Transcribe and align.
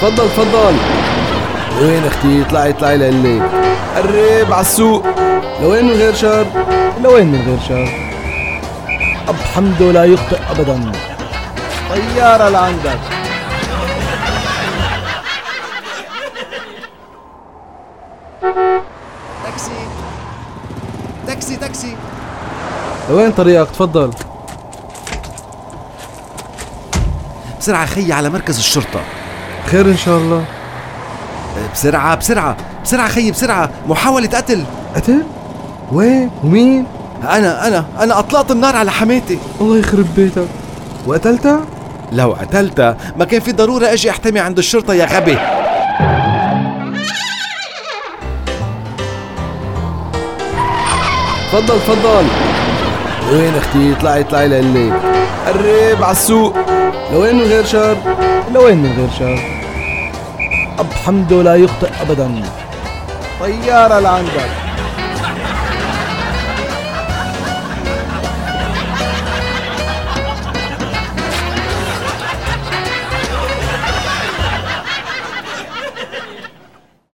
تفضل 0.00 0.28
تفضل. 0.28 0.76
لوين 1.80 2.06
أختي؟ 2.06 2.42
اطلعي 2.42 2.70
اطلعي 2.70 2.96
لقلي 2.96 3.40
قرب 3.96 4.52
على 4.52 4.60
السوق. 4.60 5.06
لوين 5.60 5.84
من 5.84 5.92
غير 5.92 6.14
شر؟ 6.14 6.46
لوين 7.02 7.26
من 7.26 7.42
غير 7.46 7.58
شر؟ 7.68 7.88
أبو 9.28 9.36
حمدو 9.54 9.92
لا 9.92 10.04
يخطئ 10.04 10.38
أبدا. 10.50 10.92
طيارة 11.90 12.48
لعندك. 12.48 12.98
تاكسي. 19.44 19.70
تاكسي 21.26 21.56
تاكسي. 21.56 21.96
لوين 23.10 23.32
طريقك؟ 23.32 23.70
تفضل. 23.70 24.10
بسرعة 27.60 27.86
خيي 27.86 28.12
على 28.12 28.30
مركز 28.30 28.58
الشرطة. 28.58 29.00
خير 29.70 29.86
إن 29.86 29.96
شاء 29.96 30.18
الله. 30.18 30.44
بسرعة 31.74 32.14
بسرعة 32.14 32.56
بسرعة 32.84 33.08
خيي 33.08 33.30
بسرعة. 33.30 33.70
محاولة 33.88 34.28
قتل. 34.28 34.64
قتل؟ 34.96 35.22
وين؟ 35.92 36.30
ومين؟ 36.44 36.86
أنا 37.22 37.68
أنا 37.68 37.84
أنا 38.00 38.18
أطلقت 38.18 38.50
النار 38.50 38.76
على 38.76 38.90
حماتي 38.90 39.38
الله 39.60 39.76
يخرب 39.78 40.06
بيتك. 40.16 40.48
وقتلتها؟ 41.06 41.60
لو 42.12 42.32
قتلتها 42.32 42.96
ما 43.16 43.24
كان 43.24 43.40
في 43.40 43.52
ضرورة 43.52 43.86
أجي 43.92 44.10
أحتمي 44.10 44.40
عند 44.40 44.58
الشرطة 44.58 44.94
يا 44.94 45.06
غبي. 45.06 45.38
تفضل 51.52 51.80
تفضل. 51.80 52.26
وين 53.32 53.54
أختي؟ 53.56 53.92
اطلعي 53.92 54.20
اطلعي 54.20 54.48
لقلي 54.48 54.92
قرب 55.46 56.02
على 56.02 56.12
السوق. 56.12 56.56
لوين 57.12 57.34
من 57.36 57.42
غير 57.42 57.64
شر؟ 57.64 57.96
لوين 58.54 58.76
من 58.76 58.92
غير 58.98 59.08
شر؟ 59.18 59.57
أب 60.78 60.92
حمده 60.92 61.42
لا 61.42 61.54
يخطئ 61.54 61.90
أبدا. 62.02 62.42
طيارة 63.40 63.98
لعندك. 64.00 64.50